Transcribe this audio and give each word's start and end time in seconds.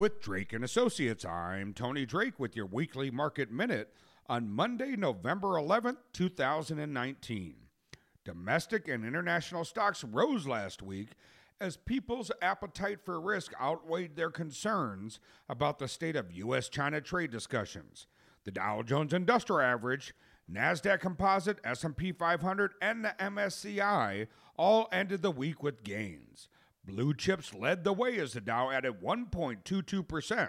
With 0.00 0.20
Drake 0.20 0.52
and 0.52 0.62
Associates, 0.62 1.24
I'm 1.24 1.74
Tony 1.74 2.06
Drake 2.06 2.38
with 2.38 2.54
your 2.54 2.66
weekly 2.66 3.10
market 3.10 3.50
minute 3.50 3.92
on 4.28 4.48
Monday, 4.48 4.94
November 4.94 5.54
11th, 5.54 5.96
2019. 6.12 7.56
Domestic 8.24 8.86
and 8.86 9.04
international 9.04 9.64
stocks 9.64 10.04
rose 10.04 10.46
last 10.46 10.84
week 10.84 11.08
as 11.60 11.76
people's 11.76 12.30
appetite 12.40 13.00
for 13.04 13.20
risk 13.20 13.52
outweighed 13.60 14.14
their 14.14 14.30
concerns 14.30 15.18
about 15.48 15.80
the 15.80 15.88
state 15.88 16.14
of 16.14 16.30
US 16.30 16.68
China 16.68 17.00
trade 17.00 17.32
discussions. 17.32 18.06
The 18.44 18.52
Dow 18.52 18.82
Jones 18.82 19.12
Industrial 19.12 19.60
Average, 19.60 20.14
Nasdaq 20.48 21.00
Composite, 21.00 21.58
S&P 21.64 22.12
500, 22.12 22.74
and 22.80 23.04
the 23.04 23.16
MSCI 23.18 24.28
all 24.56 24.88
ended 24.92 25.22
the 25.22 25.32
week 25.32 25.60
with 25.60 25.82
gains. 25.82 26.48
Blue 26.88 27.12
chips 27.12 27.52
led 27.52 27.84
the 27.84 27.92
way 27.92 28.18
as 28.18 28.32
the 28.32 28.40
Dow 28.40 28.70
added 28.70 29.02
1.22%. 29.02 30.48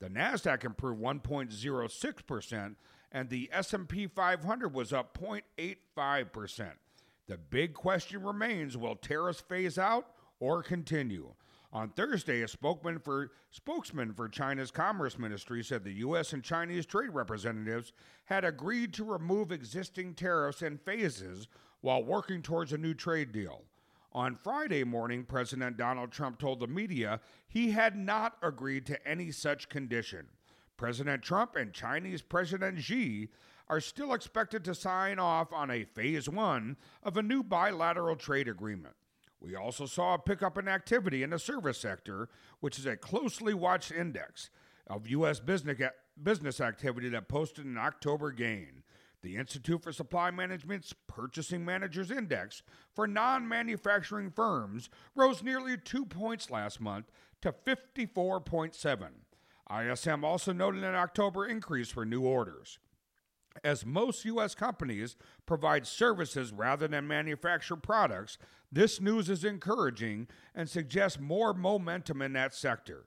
The 0.00 0.08
Nasdaq 0.08 0.64
improved 0.64 1.02
1.06% 1.02 2.74
and 3.12 3.28
the 3.28 3.50
S&P 3.52 4.06
500 4.06 4.74
was 4.74 4.94
up 4.94 5.16
0.85%. 5.18 6.70
The 7.26 7.36
big 7.36 7.74
question 7.74 8.22
remains, 8.22 8.78
will 8.78 8.96
tariffs 8.96 9.42
phase 9.42 9.78
out 9.78 10.06
or 10.40 10.62
continue? 10.62 11.34
On 11.70 11.90
Thursday, 11.90 12.40
a 12.40 12.48
spokesman 12.48 12.98
for, 12.98 13.32
spokesman 13.50 14.14
for 14.14 14.28
China's 14.28 14.70
Commerce 14.70 15.18
Ministry 15.18 15.62
said 15.62 15.84
the 15.84 15.92
U.S. 15.92 16.32
and 16.32 16.42
Chinese 16.42 16.86
trade 16.86 17.10
representatives 17.10 17.92
had 18.24 18.44
agreed 18.44 18.94
to 18.94 19.04
remove 19.04 19.52
existing 19.52 20.14
tariffs 20.14 20.62
in 20.62 20.78
phases 20.78 21.46
while 21.82 22.02
working 22.02 22.40
towards 22.40 22.72
a 22.72 22.78
new 22.78 22.94
trade 22.94 23.30
deal. 23.32 23.64
On 24.14 24.36
Friday 24.36 24.84
morning, 24.84 25.24
President 25.24 25.76
Donald 25.76 26.12
Trump 26.12 26.38
told 26.38 26.60
the 26.60 26.68
media 26.68 27.20
he 27.48 27.72
had 27.72 27.96
not 27.96 28.36
agreed 28.42 28.86
to 28.86 29.08
any 29.08 29.32
such 29.32 29.68
condition. 29.68 30.26
President 30.76 31.22
Trump 31.22 31.56
and 31.56 31.72
Chinese 31.72 32.22
President 32.22 32.80
Xi 32.80 33.30
are 33.68 33.80
still 33.80 34.12
expected 34.12 34.64
to 34.64 34.74
sign 34.74 35.18
off 35.18 35.52
on 35.52 35.70
a 35.70 35.84
phase 35.84 36.28
one 36.28 36.76
of 37.02 37.16
a 37.16 37.22
new 37.22 37.42
bilateral 37.42 38.14
trade 38.14 38.46
agreement. 38.46 38.94
We 39.40 39.56
also 39.56 39.86
saw 39.86 40.14
a 40.14 40.18
pickup 40.18 40.58
in 40.58 40.68
activity 40.68 41.22
in 41.22 41.30
the 41.30 41.38
service 41.38 41.78
sector, 41.78 42.28
which 42.60 42.78
is 42.78 42.86
a 42.86 42.96
closely 42.96 43.52
watched 43.52 43.90
index 43.90 44.48
of 44.86 45.08
U.S. 45.08 45.40
business 45.40 46.60
activity 46.60 47.08
that 47.08 47.28
posted 47.28 47.64
an 47.64 47.78
October 47.78 48.30
gain. 48.30 48.84
The 49.24 49.36
Institute 49.36 49.82
for 49.82 49.90
Supply 49.90 50.30
Management's 50.30 50.92
Purchasing 51.06 51.64
Managers 51.64 52.10
Index 52.10 52.62
for 52.94 53.06
non 53.06 53.48
manufacturing 53.48 54.30
firms 54.30 54.90
rose 55.14 55.42
nearly 55.42 55.78
two 55.78 56.04
points 56.04 56.50
last 56.50 56.78
month 56.78 57.10
to 57.40 57.50
54.7. 57.50 59.08
ISM 59.80 60.24
also 60.26 60.52
noted 60.52 60.84
an 60.84 60.94
October 60.94 61.46
increase 61.46 61.88
for 61.88 62.04
new 62.04 62.20
orders. 62.20 62.78
As 63.64 63.86
most 63.86 64.26
U.S. 64.26 64.54
companies 64.54 65.16
provide 65.46 65.86
services 65.86 66.52
rather 66.52 66.86
than 66.86 67.08
manufacture 67.08 67.76
products, 67.76 68.36
this 68.70 69.00
news 69.00 69.30
is 69.30 69.42
encouraging 69.42 70.28
and 70.54 70.68
suggests 70.68 71.18
more 71.18 71.54
momentum 71.54 72.20
in 72.20 72.34
that 72.34 72.52
sector. 72.52 73.06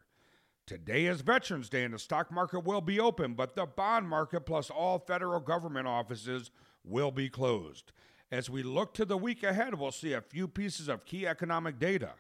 Today 0.68 1.06
is 1.06 1.22
Veterans 1.22 1.70
Day 1.70 1.86
and 1.86 1.94
the 1.94 2.00
stock 2.00 2.30
market 2.30 2.66
will 2.66 2.82
be 2.82 3.00
open, 3.00 3.36
but 3.36 3.56
the 3.56 3.66
bond 3.66 4.06
market 4.06 4.42
plus 4.42 4.70
all 4.70 5.00
federal 5.00 5.40
government 5.40 5.88
offices 5.88 6.52
will 6.84 7.10
be 7.10 7.30
closed. 7.30 7.94
As 8.34 8.50
we 8.50 8.64
look 8.64 8.94
to 8.96 9.06
the 9.06 9.16
week 9.16 9.44
ahead, 9.44 9.76
we'll 9.76 9.94
see 9.94 10.12
a 10.12 10.20
few 10.20 10.46
pieces 10.46 10.90
of 10.90 11.06
key 11.06 11.26
economic 11.26 11.80
data. 11.80 12.16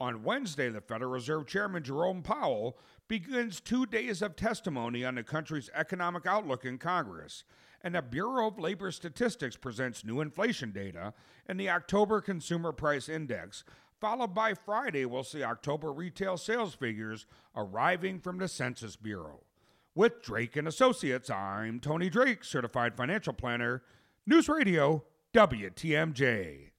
On 0.00 0.22
Wednesday, 0.24 0.70
the 0.70 0.80
Federal 0.80 1.10
Reserve 1.10 1.46
Chairman 1.46 1.82
Jerome 1.82 2.22
Powell 2.22 2.78
begins 3.08 3.60
two 3.60 3.84
days 3.84 4.22
of 4.22 4.36
testimony 4.36 5.04
on 5.04 5.16
the 5.16 5.22
country's 5.22 5.68
economic 5.74 6.24
outlook 6.24 6.64
in 6.64 6.78
Congress, 6.78 7.44
and 7.82 7.94
the 7.94 8.00
Bureau 8.00 8.48
of 8.48 8.58
Labor 8.58 8.90
Statistics 8.90 9.58
presents 9.58 10.02
new 10.02 10.22
inflation 10.22 10.72
data 10.72 11.12
and 11.46 11.60
the 11.60 11.68
October 11.68 12.22
Consumer 12.22 12.72
Price 12.72 13.10
Index, 13.10 13.64
followed 14.02 14.34
by 14.34 14.52
Friday, 14.52 15.06
we'll 15.06 15.22
see 15.22 15.44
October 15.44 15.92
retail 15.92 16.36
sales 16.36 16.74
figures 16.74 17.24
arriving 17.54 18.18
from 18.18 18.36
the 18.36 18.48
Census 18.48 18.96
Bureau. 18.96 19.44
With 19.94 20.22
Drake 20.22 20.56
and 20.56 20.66
Associates, 20.66 21.30
I'm 21.30 21.78
Tony 21.78 22.10
Drake, 22.10 22.42
certified 22.42 22.96
financial 22.96 23.32
planner, 23.32 23.84
News 24.26 24.48
Radio, 24.48 25.04
WTMJ. 25.32 26.71